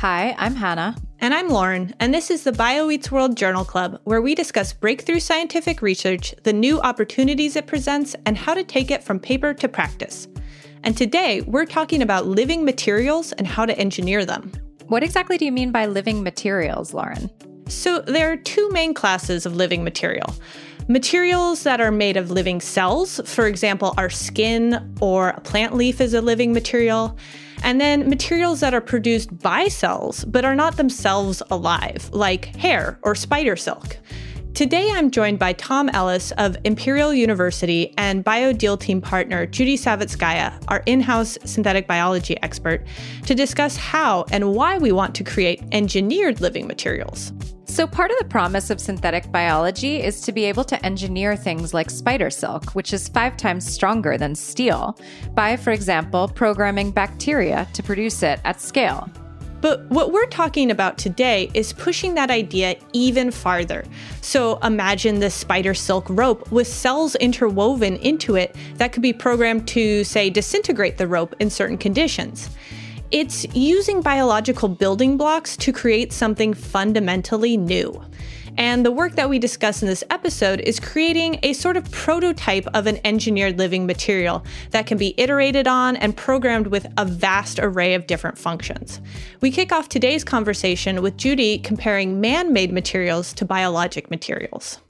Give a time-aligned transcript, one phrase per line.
[0.00, 0.94] Hi, I'm Hannah.
[1.20, 5.20] And I'm Lauren, and this is the BioEats World Journal Club, where we discuss breakthrough
[5.20, 9.68] scientific research, the new opportunities it presents, and how to take it from paper to
[9.68, 10.28] practice.
[10.82, 14.52] And today, we're talking about living materials and how to engineer them.
[14.88, 17.30] What exactly do you mean by living materials, Lauren?
[17.66, 20.34] So, there are two main classes of living material.
[20.88, 26.02] Materials that are made of living cells, for example, our skin or a plant leaf
[26.02, 27.16] is a living material
[27.66, 32.98] and then materials that are produced by cells but are not themselves alive, like hair
[33.02, 33.98] or spider silk.
[34.54, 40.62] Today, I'm joined by Tom Ellis of Imperial University and BioDeal team partner Judy Savitskaya,
[40.68, 42.86] our in house synthetic biology expert,
[43.26, 47.32] to discuss how and why we want to create engineered living materials.
[47.76, 51.74] So, part of the promise of synthetic biology is to be able to engineer things
[51.74, 54.98] like spider silk, which is five times stronger than steel,
[55.34, 59.10] by, for example, programming bacteria to produce it at scale.
[59.60, 63.84] But what we're talking about today is pushing that idea even farther.
[64.22, 69.68] So imagine this spider silk rope with cells interwoven into it that could be programmed
[69.68, 72.48] to, say, disintegrate the rope in certain conditions.
[73.12, 78.02] It's using biological building blocks to create something fundamentally new.
[78.58, 82.66] And the work that we discuss in this episode is creating a sort of prototype
[82.74, 87.60] of an engineered living material that can be iterated on and programmed with a vast
[87.60, 89.00] array of different functions.
[89.40, 94.80] We kick off today's conversation with Judy comparing man made materials to biologic materials.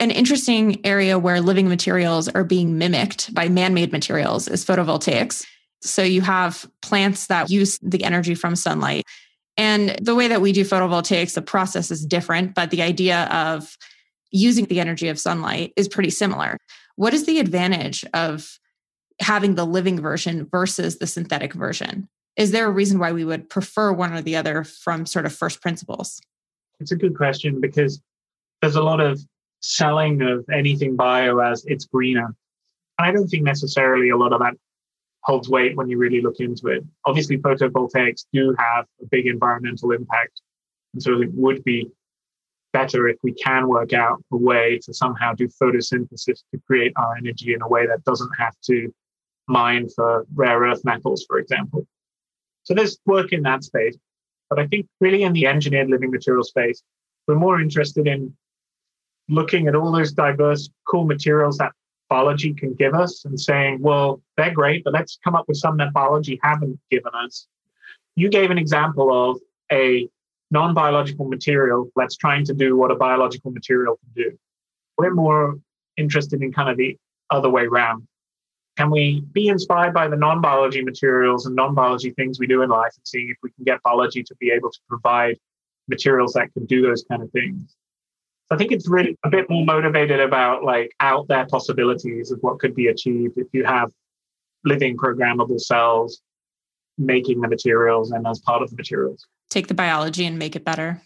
[0.00, 5.44] An interesting area where living materials are being mimicked by man made materials is photovoltaics.
[5.82, 9.04] So you have plants that use the energy from sunlight.
[9.56, 13.76] And the way that we do photovoltaics, the process is different, but the idea of
[14.30, 16.56] using the energy of sunlight is pretty similar.
[16.96, 18.58] What is the advantage of
[19.20, 22.08] having the living version versus the synthetic version?
[22.36, 25.34] Is there a reason why we would prefer one or the other from sort of
[25.34, 26.20] first principles?
[26.78, 28.00] It's a good question because
[28.60, 29.20] there's a lot of
[29.60, 32.26] selling of anything bio as it's greener.
[32.98, 34.54] And I don't think necessarily a lot of that
[35.22, 36.84] holds weight when you really look into it.
[37.04, 40.40] Obviously, photovoltaics do have a big environmental impact.
[40.94, 41.90] And so it would be
[42.72, 47.16] better if we can work out a way to somehow do photosynthesis to create our
[47.16, 48.92] energy in a way that doesn't have to
[49.46, 51.86] mine for rare earth metals, for example.
[52.64, 53.96] So there's work in that space.
[54.50, 56.82] But I think really in the engineered living material space,
[57.26, 58.34] we're more interested in
[59.28, 61.72] looking at all those diverse, cool materials that
[62.08, 65.76] biology can give us and saying, well, they're great, but let's come up with some
[65.78, 67.46] that biology haven't given us.
[68.16, 69.38] You gave an example of
[69.70, 70.08] a
[70.50, 74.38] non biological material that's trying to do what a biological material can do.
[74.96, 75.58] We're more
[75.96, 76.96] interested in kind of the
[77.30, 78.06] other way around.
[78.76, 82.62] Can we be inspired by the non biology materials and non biology things we do
[82.62, 85.36] in life and seeing if we can get biology to be able to provide
[85.88, 87.76] materials that can do those kind of things?
[88.48, 92.38] So I think it's really a bit more motivated about like out there possibilities of
[92.40, 93.90] what could be achieved if you have
[94.64, 96.20] living programmable cells
[96.96, 99.26] making the materials and as part of the materials.
[99.50, 101.02] Take the biology and make it better.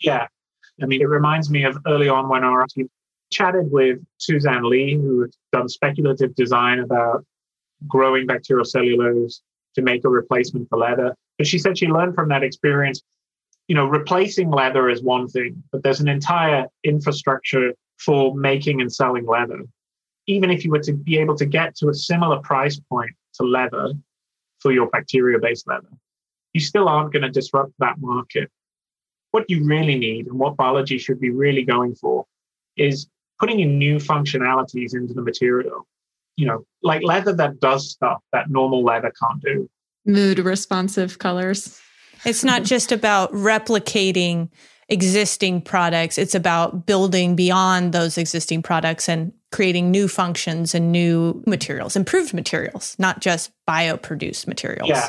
[0.00, 0.26] Yeah.
[0.82, 2.64] I mean, it reminds me of early on when I
[3.30, 7.24] chatted with Suzanne Lee, who had done speculative design about
[7.86, 9.42] growing bacterial cellulose
[9.74, 11.14] to make a replacement for leather.
[11.38, 13.02] But she said she learned from that experience
[13.70, 18.92] you know, replacing leather is one thing, but there's an entire infrastructure for making and
[18.92, 19.60] selling leather.
[20.26, 23.44] Even if you were to be able to get to a similar price point to
[23.44, 23.92] leather
[24.58, 25.86] for your bacteria based leather,
[26.52, 28.50] you still aren't going to disrupt that market.
[29.30, 32.26] What you really need and what biology should be really going for
[32.76, 33.06] is
[33.38, 35.86] putting in new functionalities into the material.
[36.34, 39.70] You know, like leather that does stuff that normal leather can't do.
[40.04, 41.80] Mood responsive colors.
[42.24, 44.50] It's not just about replicating
[44.88, 51.42] existing products, it's about building beyond those existing products and creating new functions and new
[51.46, 54.88] materials, improved materials, not just bio-produced materials.
[54.88, 55.08] Yeah.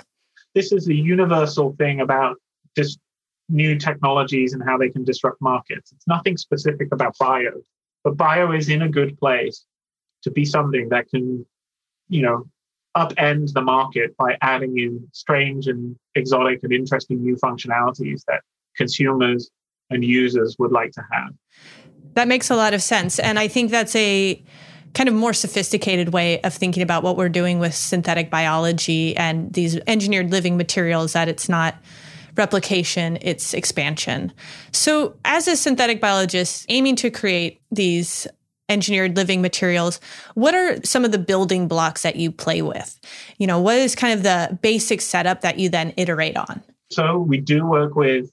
[0.53, 2.37] This is a universal thing about
[2.75, 2.99] just
[3.49, 5.91] new technologies and how they can disrupt markets.
[5.91, 7.51] It's nothing specific about bio,
[8.03, 9.65] but bio is in a good place
[10.23, 11.45] to be something that can,
[12.07, 12.45] you know,
[12.95, 18.41] upend the market by adding in strange and exotic and interesting new functionalities that
[18.75, 19.49] consumers
[19.89, 21.33] and users would like to have.
[22.13, 23.19] That makes a lot of sense.
[23.19, 24.43] And I think that's a
[24.93, 29.53] kind of more sophisticated way of thinking about what we're doing with synthetic biology and
[29.53, 31.75] these engineered living materials that it's not
[32.35, 34.33] replication, it's expansion.
[34.71, 38.27] So, as a synthetic biologist aiming to create these
[38.71, 39.99] engineered living materials,
[40.33, 42.99] what are some of the building blocks that you play with?
[43.37, 46.63] You know, what is kind of the basic setup that you then iterate on?
[46.89, 48.31] So we do work with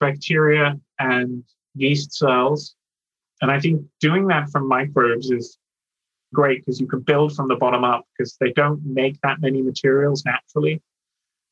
[0.00, 1.44] bacteria and
[1.74, 2.74] yeast cells.
[3.40, 5.58] And I think doing that from microbes is
[6.34, 9.62] great because you can build from the bottom up because they don't make that many
[9.62, 10.82] materials naturally.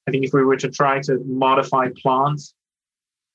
[0.06, 2.54] I think if we were to try to modify plants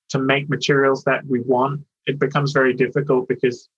[0.09, 3.69] to make materials that we want, it becomes very difficult because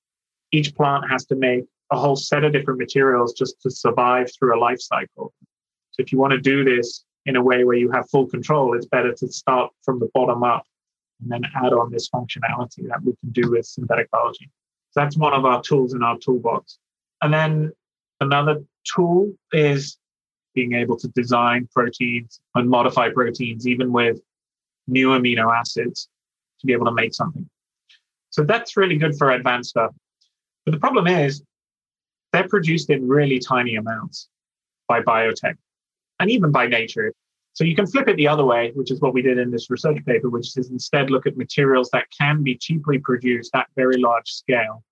[0.51, 4.57] each plant has to make a whole set of different materials just to survive through
[4.57, 5.33] a life cycle.
[5.91, 8.75] So if you want to do this in a way where you have full control,
[8.75, 10.63] it's better to start from the bottom up
[11.21, 14.49] and then add on this functionality that we can do with synthetic biology.
[14.91, 16.77] So that's one of our tools in our toolbox.
[17.21, 17.71] And then
[18.19, 19.97] another tool is
[20.53, 24.19] being able to design proteins and modify proteins, even with
[24.87, 26.09] new amino acids,
[26.59, 27.49] to be able to make something.
[28.29, 29.93] So that's really good for advanced stuff.
[30.65, 31.43] But the problem is,
[32.31, 34.29] they're produced in really tiny amounts
[34.87, 35.55] by biotech
[36.19, 37.13] and even by nature.
[37.53, 39.69] So you can flip it the other way, which is what we did in this
[39.69, 43.97] research paper, which is instead look at materials that can be cheaply produced at very
[43.97, 44.83] large scale,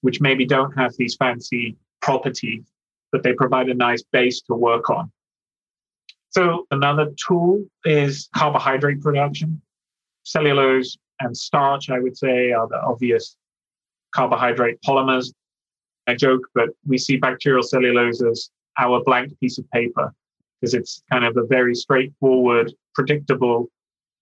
[0.00, 2.64] which maybe don't have these fancy properties,
[3.12, 5.12] but they provide a nice base to work on.
[6.30, 9.60] So another tool is carbohydrate production.
[10.24, 13.36] Cellulose and starch, I would say, are the obvious
[14.14, 15.32] carbohydrate polymers.
[16.06, 20.14] I joke, but we see bacterial cellulose as our blank piece of paper
[20.60, 23.68] because it's kind of a very straightforward, predictable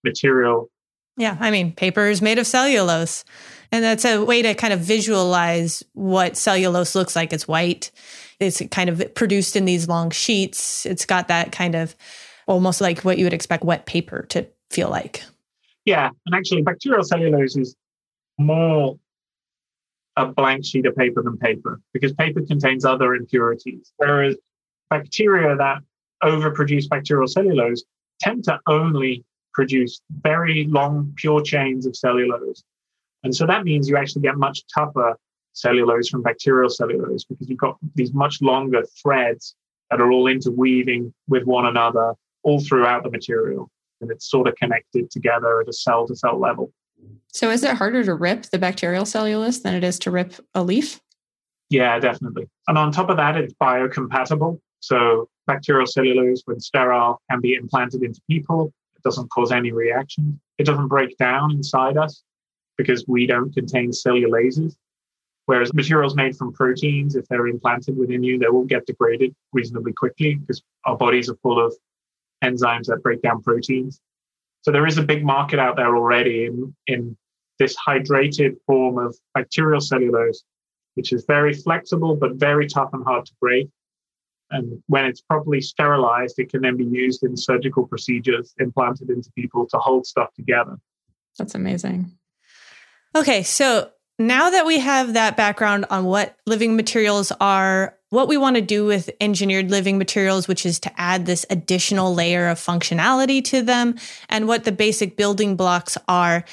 [0.03, 0.69] material.
[1.15, 3.23] Yeah, I mean, paper is made of cellulose.
[3.71, 7.33] And that's a way to kind of visualize what cellulose looks like.
[7.33, 7.91] It's white,
[8.39, 10.85] it's kind of produced in these long sheets.
[10.85, 11.95] It's got that kind of
[12.47, 15.23] almost like what you would expect wet paper to feel like.
[15.85, 17.75] Yeah, and actually, bacterial cellulose is
[18.37, 18.97] more
[20.17, 23.93] a blank sheet of paper than paper because paper contains other impurities.
[23.97, 24.35] Whereas
[24.89, 25.77] bacteria that
[26.23, 27.83] overproduce bacterial cellulose
[28.19, 29.23] tend to only
[29.53, 32.63] produce very long pure chains of cellulose.
[33.23, 35.17] And so that means you actually get much tougher
[35.53, 39.55] cellulose from bacterial cellulose because you've got these much longer threads
[39.89, 42.13] that are all interweaving with one another
[42.43, 43.69] all throughout the material.
[44.01, 46.71] And it's sort of connected together at a cell to cell level.
[47.33, 50.63] So is it harder to rip the bacterial cellulose than it is to rip a
[50.63, 50.99] leaf?
[51.69, 52.47] Yeah, definitely.
[52.67, 54.59] And on top of that, it's biocompatible.
[54.79, 58.73] So bacterial cellulose, when sterile, can be implanted into people.
[58.95, 60.39] It doesn't cause any reaction.
[60.57, 62.23] It doesn't break down inside us
[62.77, 64.75] because we don't contain cellulases.
[65.45, 69.93] Whereas materials made from proteins, if they're implanted within you, they will get degraded reasonably
[69.93, 71.73] quickly because our bodies are full of
[72.43, 74.01] enzymes that break down proteins.
[74.67, 77.15] So there is a big market out there already in, in
[77.57, 80.43] this hydrated form of bacterial cellulose,
[80.95, 83.69] which is very flexible but very tough and hard to break.
[84.51, 89.31] And when it's properly sterilized, it can then be used in surgical procedures implanted into
[89.37, 90.75] people to hold stuff together.
[91.37, 92.11] That's amazing.
[93.15, 98.37] Okay, so now that we have that background on what living materials are, what we
[98.37, 102.57] want to do with engineered living materials, which is to add this additional layer of
[102.57, 103.95] functionality to them,
[104.29, 106.45] and what the basic building blocks are,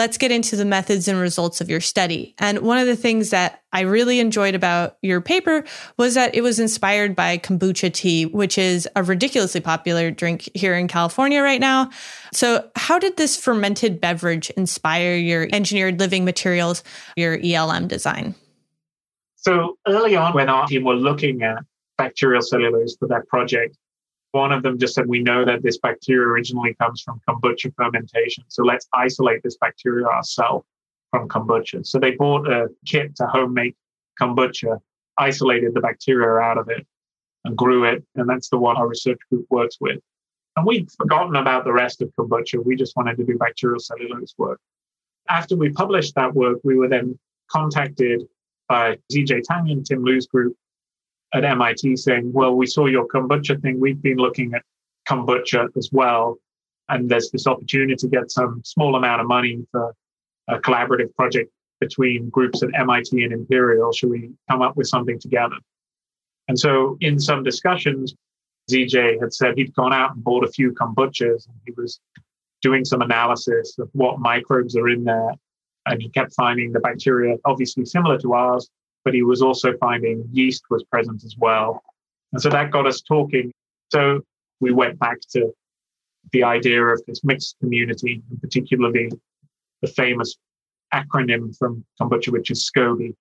[0.00, 2.34] let's get into the methods and results of your study.
[2.38, 5.62] And one of the things that I really enjoyed about your paper
[5.98, 10.74] was that it was inspired by kombucha tea, which is a ridiculously popular drink here
[10.74, 11.90] in California right now.
[12.32, 16.82] So, how did this fermented beverage inspire your engineered living materials,
[17.14, 18.34] your ELM design?
[19.36, 21.58] So early on, when our team were looking at
[21.98, 23.76] bacterial cellulose for that project,
[24.32, 28.44] one of them just said, We know that this bacteria originally comes from kombucha fermentation.
[28.48, 30.64] So let's isolate this bacteria ourselves
[31.10, 31.86] from kombucha.
[31.86, 33.74] So they bought a kit to home make
[34.20, 34.80] kombucha,
[35.18, 36.86] isolated the bacteria out of it,
[37.44, 38.04] and grew it.
[38.14, 39.98] And that's the one our research group works with.
[40.56, 42.64] And we'd forgotten about the rest of kombucha.
[42.64, 44.60] We just wanted to do bacterial cellulose work.
[45.28, 47.18] After we published that work, we were then
[47.50, 48.22] contacted
[48.68, 50.56] by ZJ Tang and Tim Liu's group
[51.32, 53.78] at MIT saying, well, we saw your kombucha thing.
[53.80, 54.62] We've been looking at
[55.08, 56.38] kombucha as well.
[56.88, 59.94] And there's this opportunity to get some small amount of money for
[60.48, 63.92] a collaborative project between groups at MIT and Imperial.
[63.92, 65.56] Should we come up with something together?
[66.48, 68.14] And so in some discussions,
[68.70, 72.00] ZJ had said he'd gone out and bought a few kombuchas and he was
[72.60, 75.32] doing some analysis of what microbes are in there
[75.86, 78.68] and he kept finding the bacteria obviously similar to ours,
[79.04, 81.82] but he was also finding yeast was present as well.
[82.32, 83.52] And so that got us talking.
[83.90, 84.20] So
[84.60, 85.52] we went back to
[86.32, 89.10] the idea of this mixed community, and particularly
[89.82, 90.36] the famous
[90.92, 93.14] acronym from kombucha, which is SCOBY,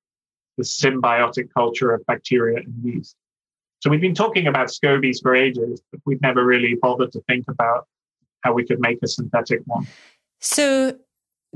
[0.58, 3.16] the symbiotic culture of bacteria and yeast.
[3.80, 7.46] So we've been talking about SCOBYs for ages, but we've never really bothered to think
[7.48, 7.88] about
[8.42, 9.88] how we could make a synthetic one.
[10.42, 10.98] So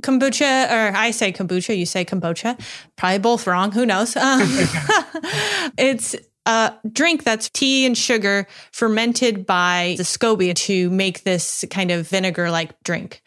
[0.01, 2.59] kombucha, or I say kombucha, you say kombucha,
[2.95, 3.71] probably both wrong.
[3.71, 4.15] Who knows?
[4.23, 4.41] Um,
[5.77, 11.91] it's a drink that's tea and sugar fermented by the SCOBY to make this kind
[11.91, 13.21] of vinegar like drink.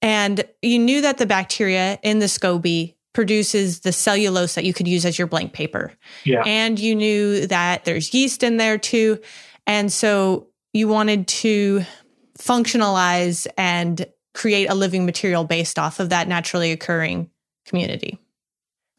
[0.00, 4.86] And you knew that the bacteria in the SCOBY produces the cellulose that you could
[4.86, 5.92] use as your blank paper.
[6.24, 6.42] Yeah.
[6.44, 9.18] And you knew that there's yeast in there too.
[9.66, 11.84] And so you wanted to
[12.38, 14.06] functionalize and
[14.36, 17.30] create a living material based off of that naturally occurring
[17.64, 18.20] community.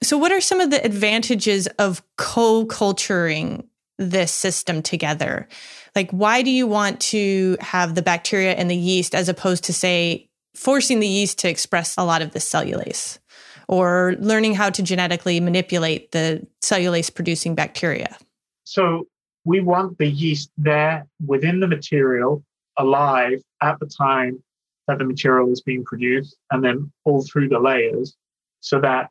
[0.04, 3.68] So, what are some of the advantages of co culturing
[3.98, 5.48] this system together?
[5.96, 9.74] Like, why do you want to have the bacteria and the yeast as opposed to,
[9.74, 13.20] say, forcing the yeast to express a lot of the cellulase
[13.68, 18.18] or learning how to genetically manipulate the cellulase producing bacteria?
[18.64, 19.08] So,
[19.46, 22.44] we want the yeast there within the material,
[22.78, 24.44] alive at the time
[24.88, 28.16] that the material is being produced, and then all through the layers
[28.62, 29.10] so that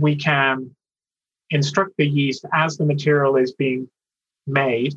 [0.00, 0.74] we can
[1.50, 3.88] instruct the yeast as the material is being
[4.46, 4.94] made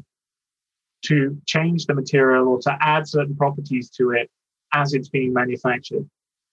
[1.04, 4.30] to change the material or to add certain properties to it
[4.74, 6.10] as it's being manufactured.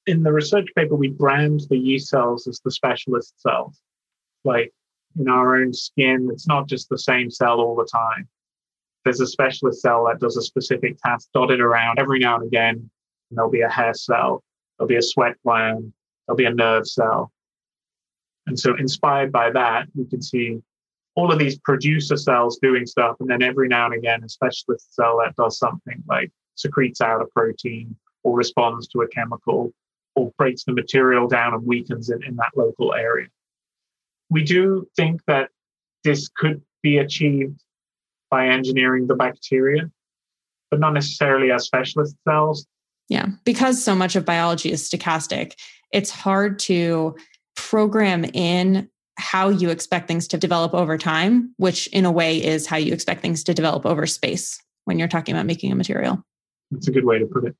[0.06, 3.80] In the research paper, we brand the yeast cells as the specialist cells.
[4.44, 4.72] Like
[5.18, 8.28] in our own skin, it's not just the same cell all the time.
[9.04, 12.90] There's a specialist cell that does a specific task dotted around every now and again.
[13.34, 14.44] And there'll be a hair cell,
[14.78, 15.92] there'll be a sweat gland,
[16.24, 17.32] there'll be a nerve cell.
[18.46, 20.62] And so, inspired by that, we can see
[21.16, 23.16] all of these producer cells doing stuff.
[23.18, 27.22] And then every now and again, a specialist cell that does something like secretes out
[27.22, 29.72] a protein or responds to a chemical
[30.14, 33.26] or breaks the material down and weakens it in that local area.
[34.30, 35.50] We do think that
[36.04, 37.60] this could be achieved
[38.30, 39.90] by engineering the bacteria,
[40.70, 42.66] but not necessarily as specialist cells.
[43.08, 45.54] Yeah, because so much of biology is stochastic,
[45.92, 47.16] it's hard to
[47.56, 52.66] program in how you expect things to develop over time, which in a way is
[52.66, 56.24] how you expect things to develop over space when you're talking about making a material.
[56.70, 57.54] That's a good way to put it.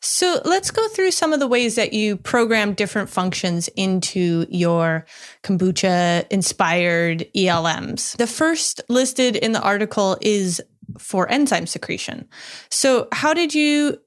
[0.00, 5.04] So let's go through some of the ways that you program different functions into your
[5.42, 8.12] kombucha inspired ELMs.
[8.14, 10.62] The first listed in the article is
[10.98, 12.28] for enzyme secretion.
[12.70, 13.98] So, how did you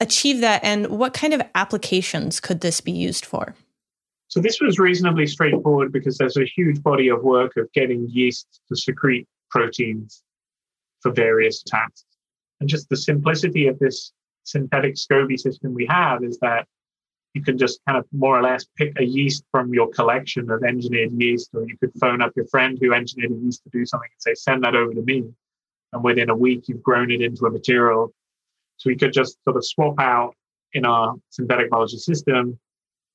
[0.00, 3.54] achieve that, and what kind of applications could this be used for?
[4.28, 8.46] So this was reasonably straightforward because there's a huge body of work of getting yeast
[8.68, 10.22] to secrete proteins
[11.00, 12.04] for various tasks.
[12.60, 14.12] And just the simplicity of this
[14.44, 16.66] synthetic SCOBY system we have is that
[17.34, 20.62] you can just kind of more or less pick a yeast from your collection of
[20.62, 23.86] engineered yeast, or you could phone up your friend who engineered a yeast to do
[23.86, 25.24] something and say, send that over to me.
[25.92, 28.12] And within a week, you've grown it into a material.
[28.78, 30.34] So we could just sort of swap out
[30.72, 32.58] in our synthetic biology system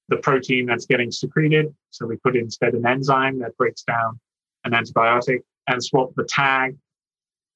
[0.09, 1.73] the protein that's getting secreted.
[1.89, 4.19] So we put instead an enzyme that breaks down
[4.65, 6.75] an antibiotic and swap the tag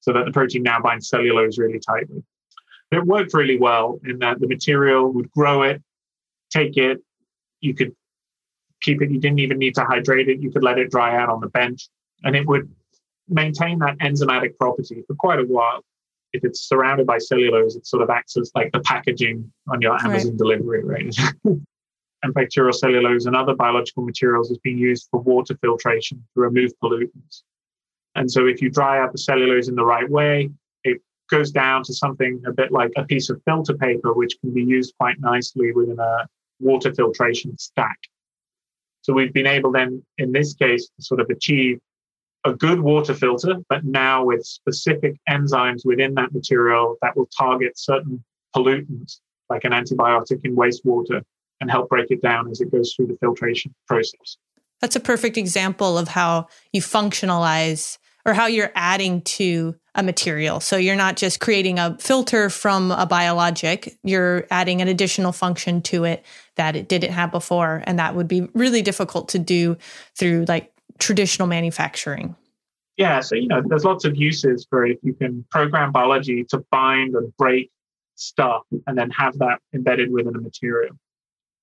[0.00, 2.22] so that the protein now binds cellulose really tightly.
[2.90, 5.82] It worked really well in that the material would grow it,
[6.50, 6.98] take it,
[7.60, 7.94] you could
[8.80, 11.28] keep it, you didn't even need to hydrate it, you could let it dry out
[11.28, 11.88] on the bench,
[12.24, 12.70] and it would
[13.28, 15.84] maintain that enzymatic property for quite a while.
[16.32, 19.94] If it's surrounded by cellulose, it sort of acts as like the packaging on your
[20.04, 20.38] Amazon right.
[20.38, 21.16] delivery, right?
[22.22, 26.72] and bacterial cellulose and other biological materials is being used for water filtration to remove
[26.82, 27.42] pollutants.
[28.14, 30.50] And so if you dry out the cellulose in the right way,
[30.82, 34.52] it goes down to something a bit like a piece of filter paper, which can
[34.52, 36.26] be used quite nicely within a
[36.58, 37.98] water filtration stack.
[39.02, 41.78] So we've been able then, in this case, to sort of achieve
[42.44, 47.78] a good water filter, but now with specific enzymes within that material that will target
[47.78, 48.22] certain
[48.54, 51.22] pollutants, like an antibiotic in wastewater,
[51.60, 54.36] and help break it down as it goes through the filtration process.
[54.80, 60.60] That's a perfect example of how you functionalize or how you're adding to a material.
[60.60, 65.82] So you're not just creating a filter from a biologic, you're adding an additional function
[65.82, 66.24] to it
[66.56, 67.82] that it didn't have before.
[67.86, 69.76] And that would be really difficult to do
[70.14, 72.36] through like traditional manufacturing.
[72.96, 74.98] Yeah, so you know, there's lots of uses for it.
[75.02, 77.70] you can program biology to bind and break
[78.16, 80.96] stuff and then have that embedded within a material.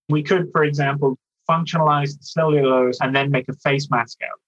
[0.08, 1.18] We could, for example,
[1.50, 4.40] functionalize the cellulose and then make a face mask out.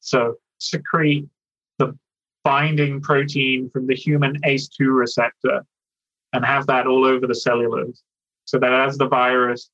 [0.00, 1.26] So secrete
[1.78, 1.96] the
[2.42, 5.64] binding protein from the human ACE2 receptor
[6.32, 8.02] and have that all over the cellulose.
[8.46, 9.70] So that as the virus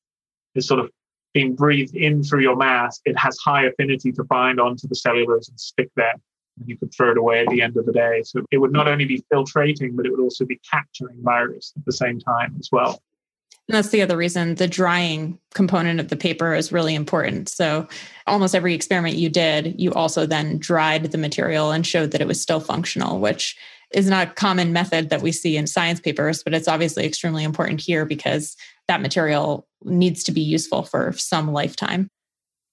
[0.55, 0.91] is sort of
[1.33, 5.49] being breathed in through your mask, it has high affinity to bind onto the cellulose
[5.49, 6.15] and stick there.
[6.59, 8.23] And you could throw it away at the end of the day.
[8.23, 11.85] So it would not only be filtrating, but it would also be capturing virus at
[11.85, 13.01] the same time as well.
[13.67, 17.49] And that's the other reason the drying component of the paper is really important.
[17.49, 17.87] So,
[18.25, 22.27] almost every experiment you did, you also then dried the material and showed that it
[22.27, 23.57] was still functional, which
[23.91, 27.43] is not a common method that we see in science papers, but it's obviously extremely
[27.43, 28.55] important here because
[28.87, 32.09] that material needs to be useful for some lifetime.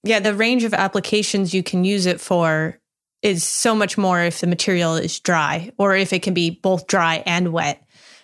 [0.03, 2.79] Yeah, the range of applications you can use it for
[3.23, 6.87] is so much more if the material is dry or if it can be both
[6.87, 7.83] dry and wet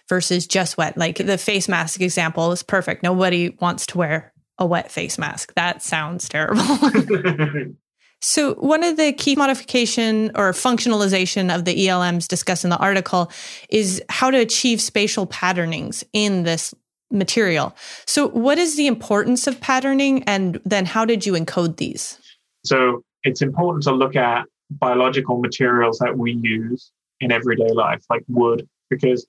[0.09, 0.99] versus just wet.
[0.99, 3.03] Like the face mask example is perfect.
[3.03, 5.55] Nobody wants to wear a wet face mask.
[5.55, 6.63] That sounds terrible.
[8.21, 13.33] so, one of the key modification or functionalization of the ELMs discussed in the article
[13.71, 16.75] is how to achieve spatial patternings in this
[17.11, 17.77] material.
[18.07, 22.19] So, what is the importance of patterning and then how did you encode these?
[22.65, 28.25] So, it's important to look at biological materials that we use in everyday life, like
[28.29, 29.27] wood, because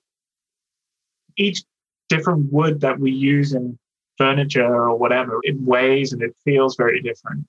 [1.36, 1.62] each
[2.08, 3.78] different wood that we use in
[4.18, 7.46] furniture or whatever, it weighs and it feels very different.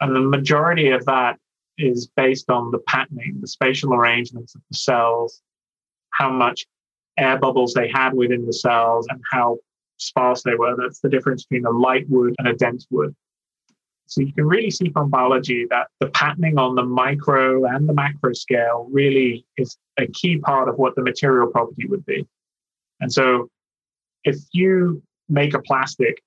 [0.00, 1.38] And the majority of that
[1.78, 5.42] is based on the patterning, the spatial arrangements of the cells,
[6.10, 6.66] how much
[7.18, 9.58] air bubbles they had within the cells, and how
[9.98, 10.76] sparse they were.
[10.76, 13.14] That's the difference between a light wood and a dense wood.
[14.06, 17.94] So you can really see from biology that the patterning on the micro and the
[17.94, 22.26] macro scale really is a key part of what the material property would be.
[23.00, 23.50] And so
[24.22, 26.22] if you make a plastic,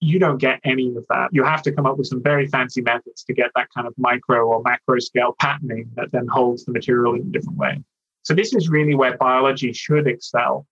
[0.00, 1.30] you don't get any of that.
[1.32, 3.94] You have to come up with some very fancy methods to get that kind of
[3.96, 7.82] micro or macro scale patterning that then holds the material in a different way.
[8.26, 10.66] So this is really where biology should excel,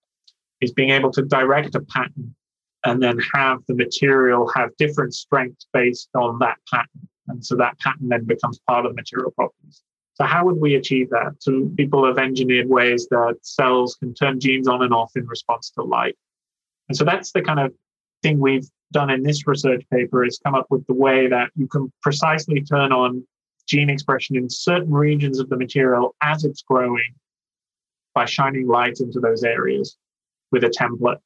[0.61, 2.35] is being able to direct a pattern
[2.85, 7.09] and then have the material have different strengths based on that pattern.
[7.29, 9.83] And so that pattern then becomes part of the material properties.
[10.15, 11.35] So how would we achieve that?
[11.39, 15.71] So people have engineered ways that cells can turn genes on and off in response
[15.77, 16.17] to light.
[16.89, 17.73] And so that's the kind of
[18.25, 21.69] thing we've done in this research paper is come up with the way that you
[21.69, 23.25] can precisely turn on
[23.69, 27.15] gene expression in certain regions of the material as it's growing
[28.15, 29.97] by shining light into those areas
[30.53, 31.19] with a template.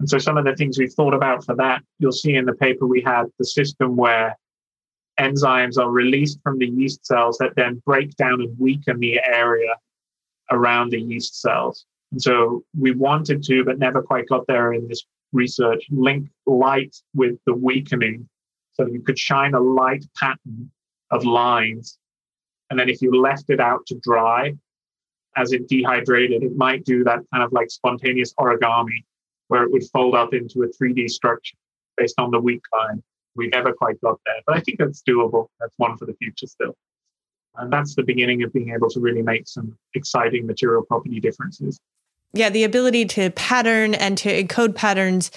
[0.00, 2.54] And so some of the things we've thought about for that, you'll see in the
[2.54, 4.36] paper we had the system where
[5.18, 9.76] enzymes are released from the yeast cells that then break down and weaken the area
[10.50, 11.84] around the yeast cells.
[12.12, 16.96] And so we wanted to, but never quite got there in this research, link light
[17.14, 18.28] with the weakening
[18.72, 20.70] so you could shine a light pattern
[21.10, 21.98] of lines.
[22.70, 24.54] And then if you left it out to dry,
[25.36, 29.04] as it dehydrated, it might do that kind of like spontaneous origami
[29.48, 31.56] where it would fold up into a 3D structure
[31.96, 33.02] based on the weak line
[33.36, 35.46] we never quite got there, but I think that's doable.
[35.60, 36.74] That's one for the future still.
[37.56, 41.80] And that's the beginning of being able to really make some exciting material property differences.
[42.32, 45.30] Yeah, the ability to pattern and to encode patterns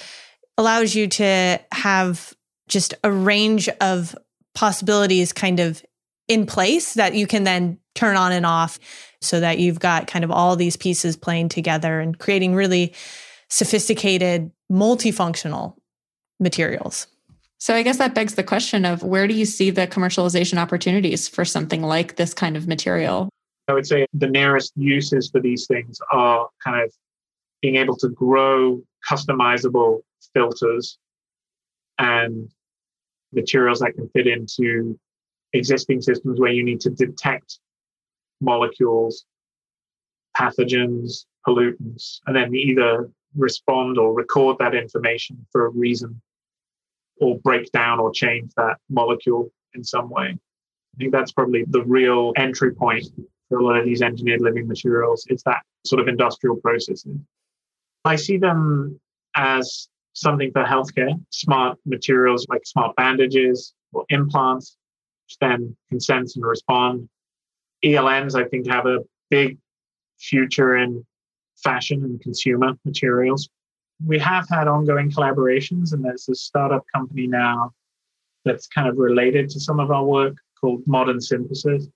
[0.58, 2.34] allows you to have
[2.68, 4.16] just a range of
[4.54, 5.84] possibilities kind of
[6.28, 8.80] in place that you can then turn on and off
[9.22, 12.94] so that you've got kind of all these pieces playing together and creating really
[13.50, 15.76] sophisticated multifunctional
[16.40, 17.08] materials.
[17.60, 21.30] So I guess that begs the question of where do you see the commercialization opportunities
[21.30, 23.30] for something like this kind of material?
[23.70, 26.92] I would say the nearest uses for these things are kind of
[27.62, 30.02] being able to grow customizable
[30.34, 30.98] filters
[31.98, 32.50] and
[33.32, 35.00] materials that can fit into
[35.54, 37.60] existing systems where you need to detect
[38.44, 39.26] molecules,
[40.38, 46.22] pathogens, pollutants, and then either respond or record that information for a reason
[47.20, 50.28] or break down or change that molecule in some way.
[50.28, 53.06] I think that's probably the real entry point
[53.50, 55.26] for a lot of these engineered living materials.
[55.30, 57.26] It's that sort of industrial processing.
[58.06, 59.00] I see them
[59.36, 64.78] as something for healthcare, smart materials like smart bandages or implants,
[65.26, 67.10] which then can sense and respond.
[67.84, 69.58] ELMs, I think, have a big
[70.20, 71.06] future in
[71.64, 73.50] fashion and consumer materials
[74.06, 77.72] we have had ongoing collaborations, and there's a startup company now
[78.46, 81.88] that's kind of related to some of our work called Modern Synthesis.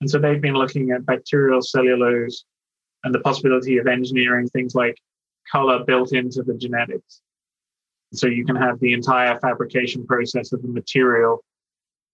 [0.00, 2.44] And so they've been looking at bacterial cellulose
[3.04, 4.96] and the possibility of engineering things like
[5.50, 7.20] color built into the genetics.
[8.12, 11.44] So you can have the entire fabrication process of the material,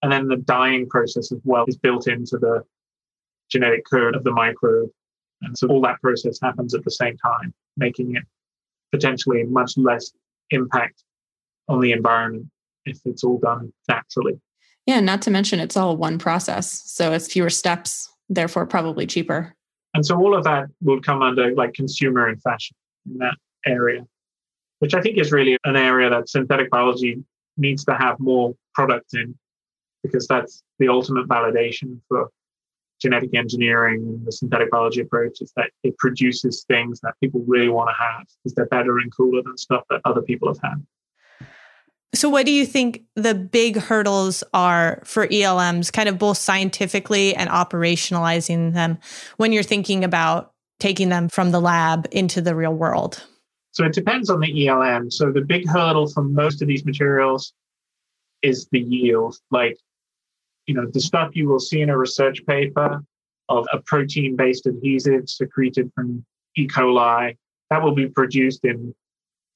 [0.03, 2.65] and then the dyeing process as well is built into the
[3.51, 4.91] genetic code of the microbe.
[5.43, 8.23] And so all that process happens at the same time, making it
[8.93, 10.13] potentially much less
[10.51, 11.03] impact
[11.69, 12.47] on the environment
[12.85, 14.41] if it's all done naturally.
[14.87, 16.83] Yeah, not to mention it's all one process.
[16.87, 19.55] So it's fewer steps, therefore probably cheaper.
[19.95, 23.35] And so all of that will come under like consumer and fashion in that
[23.67, 24.07] area,
[24.79, 27.23] which I think is really an area that synthetic biology
[27.57, 29.37] needs to have more product in
[30.03, 32.31] because that's the ultimate validation for
[33.01, 37.69] genetic engineering and the synthetic biology approach is that it produces things that people really
[37.69, 40.85] want to have because they're better and cooler than stuff that other people have had.
[42.13, 47.37] So, what do you think the big hurdles are for ELMs, kind of both scientifically
[47.37, 48.99] and operationalizing them
[49.37, 53.25] when you're thinking about taking them from the lab into the real world?
[53.71, 55.13] So, it depends on the ELM.
[55.13, 57.53] So, the big hurdle for most of these materials
[58.43, 59.37] is the yield.
[59.53, 59.79] Like,
[60.67, 63.03] you know, the stuff you will see in a research paper
[63.49, 66.25] of a protein based adhesive secreted from
[66.57, 66.67] E.
[66.67, 67.37] coli
[67.71, 68.95] that will be produced in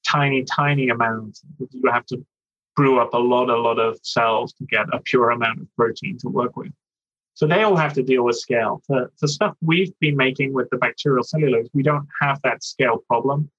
[0.07, 1.41] tiny, tiny amounts.
[1.71, 2.25] You have to
[2.75, 6.17] brew up a lot, a lot of cells to get a pure amount of protein
[6.19, 6.71] to work with.
[7.33, 8.81] So they all have to deal with scale.
[8.87, 13.03] The, the stuff we've been making with the bacterial cellulose, we don't have that scale
[13.09, 13.49] problem.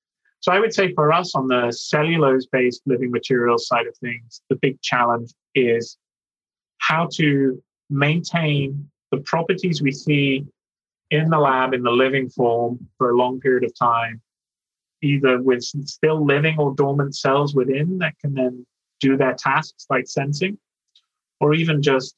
[0.40, 4.40] So I would say for us on the cellulose based living materials side of things,
[4.48, 5.98] the big challenge is
[6.78, 10.44] how to maintain the properties we see
[11.10, 14.20] in the lab in the living form for a long period of time,
[15.02, 18.66] either with still living or dormant cells within that can then
[19.00, 20.58] do their tasks like sensing,
[21.40, 22.16] or even just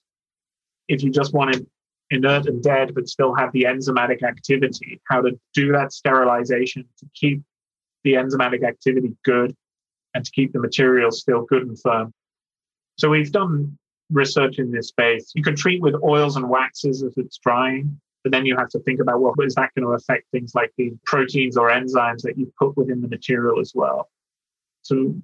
[0.89, 1.67] if you just want it
[2.11, 7.07] inert and dead but still have the enzymatic activity, how to do that sterilization to
[7.15, 7.43] keep
[8.05, 9.55] the enzymatic activity good
[10.15, 12.13] and to keep the material still good and firm.
[12.97, 13.79] So we've done
[14.11, 15.33] research in this space.
[15.35, 18.79] You can treat with oils and waxes if it's drying, but then you have to
[18.81, 22.39] think about well, is that going to affect things like the proteins or enzymes that
[22.39, 24.09] you put within the material as well?
[24.83, 25.15] So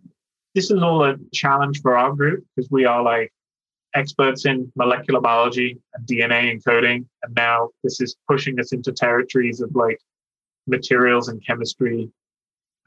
[0.54, 3.32] this is all a challenge for our group because we are like
[3.94, 7.06] experts in molecular biology and DNA encoding.
[7.22, 9.98] And now this is pushing us into territories of like
[10.66, 12.10] materials and chemistry.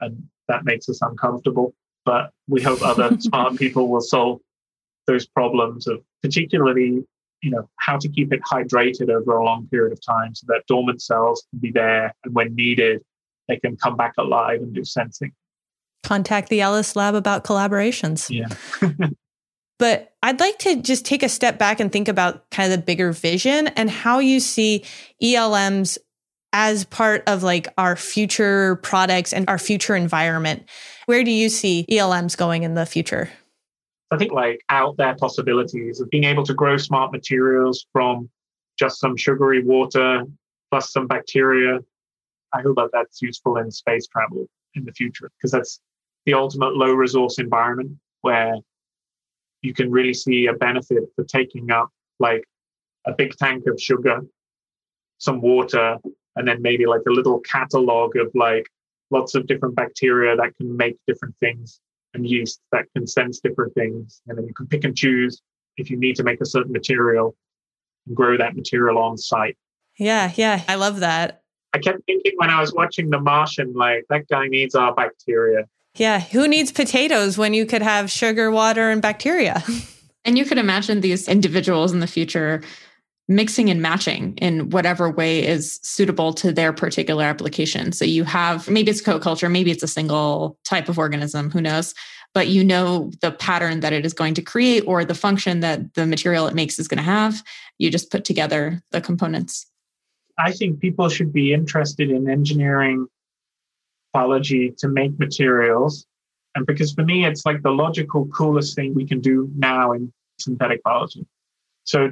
[0.00, 1.74] And that makes us uncomfortable.
[2.04, 4.40] But we hope other smart people will solve
[5.08, 7.04] those problems of particularly,
[7.42, 10.62] you know, how to keep it hydrated over a long period of time so that
[10.68, 13.02] dormant cells can be there and when needed,
[13.48, 15.32] they can come back alive and do sensing
[16.08, 18.30] contact the Ellis Lab about collaborations.
[18.30, 18.48] Yeah.
[19.78, 22.84] but I'd like to just take a step back and think about kind of the
[22.84, 24.84] bigger vision and how you see
[25.22, 25.98] ELMs
[26.54, 30.64] as part of like our future products and our future environment.
[31.06, 33.28] Where do you see ELMs going in the future?
[34.10, 38.30] I think like out there possibilities of being able to grow smart materials from
[38.78, 40.24] just some sugary water
[40.70, 41.80] plus some bacteria.
[42.54, 45.80] I hope that that's useful in space travel in the future because that's
[46.24, 47.92] the ultimate low resource environment
[48.22, 48.54] where
[49.62, 52.44] you can really see a benefit for taking up like
[53.06, 54.20] a big tank of sugar,
[55.18, 55.98] some water,
[56.36, 58.66] and then maybe like a little catalog of like
[59.10, 61.80] lots of different bacteria that can make different things
[62.14, 64.22] and yeast that can sense different things.
[64.26, 65.40] And then you can pick and choose
[65.76, 67.36] if you need to make a certain material
[68.06, 69.56] and grow that material on site.
[69.98, 70.62] Yeah, yeah.
[70.68, 71.42] I love that.
[71.74, 75.66] I kept thinking when I was watching The Martian, like that guy needs our bacteria.
[75.94, 79.62] Yeah, who needs potatoes when you could have sugar, water, and bacteria?
[80.24, 82.62] And you could imagine these individuals in the future
[83.28, 87.92] mixing and matching in whatever way is suitable to their particular application.
[87.92, 91.94] So you have maybe it's co-culture, maybe it's a single type of organism, who knows,
[92.32, 95.94] but you know the pattern that it is going to create or the function that
[95.94, 97.42] the material it makes is going to have.
[97.76, 99.66] You just put together the components.
[100.38, 103.06] I think people should be interested in engineering
[104.12, 106.06] biology to make materials.
[106.54, 110.12] And because for me, it's like the logical, coolest thing we can do now in
[110.38, 111.26] synthetic biology.
[111.84, 112.10] So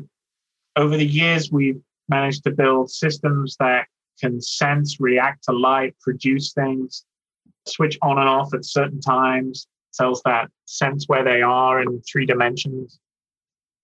[0.77, 3.87] over the years, we've managed to build systems that
[4.21, 7.05] can sense, react to light, produce things,
[7.67, 12.27] switch on and off at certain times, cells that sense where they are in three
[12.27, 12.99] dimensions.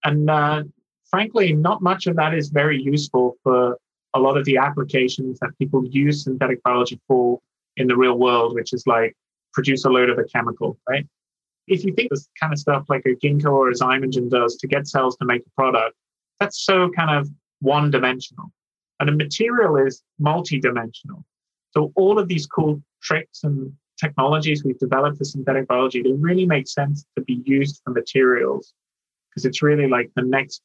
[0.05, 0.65] And uh,
[1.11, 3.79] frankly, not much of that is very useful for
[4.15, 7.41] a lot of the applications that people use synthetic biology for
[7.77, 9.17] in the real world, which is like
[9.53, 11.07] produce a load of a chemical, right?
[11.69, 14.67] If you think this kind of stuff like a ginkgo or a zymogen does to
[14.67, 15.95] get cells to make a product,
[16.43, 18.51] that's so kind of one dimensional.
[18.99, 21.25] And a material is multi-dimensional.
[21.71, 26.45] So all of these cool tricks and technologies we've developed for synthetic biology, they really
[26.45, 28.75] make sense to be used for materials
[29.31, 30.63] because it's really like the next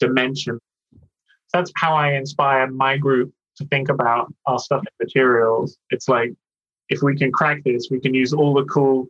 [0.00, 0.58] dimension.
[0.92, 0.98] So
[1.54, 5.78] that's how I inspire my group to think about our stuff in materials.
[5.90, 6.32] It's like
[6.88, 9.08] if we can crack this, we can use all the cool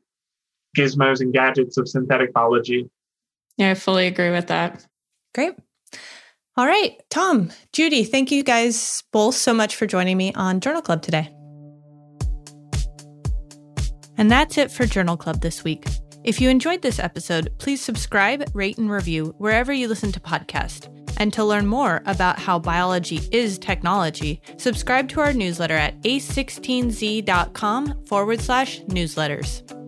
[0.76, 2.90] gizmos and gadgets of synthetic biology.
[3.56, 4.86] Yeah, I fully agree with that.
[5.34, 5.54] Great.
[6.58, 10.80] All right, Tom, Judy, thank you guys both so much for joining me on Journal
[10.80, 11.28] Club today.
[14.16, 15.84] And that's it for Journal Club this week.
[16.24, 20.90] If you enjoyed this episode, please subscribe, rate, and review wherever you listen to podcasts.
[21.18, 28.06] And to learn more about how biology is technology, subscribe to our newsletter at a16z.com
[28.06, 29.85] forward slash newsletters.